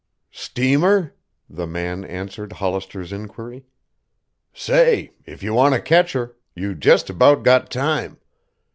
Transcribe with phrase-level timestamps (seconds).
[0.31, 1.13] "Steamer?"
[1.47, 3.67] the man answered Hollister's inquiry.
[4.51, 8.17] "Say, if you want to catch her, you just about got time.